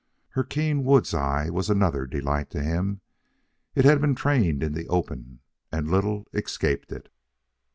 [0.29, 3.01] Her keen woods eye was another delight to him.
[3.75, 7.07] It had been trained in the open, and little escaped it.